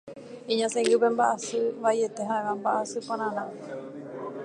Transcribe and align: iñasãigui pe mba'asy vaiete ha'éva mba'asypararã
iñasãigui 0.51 0.97
pe 1.01 1.07
mba'asy 1.13 1.57
vaiete 1.83 2.21
ha'éva 2.29 2.53
mba'asypararã 2.59 3.43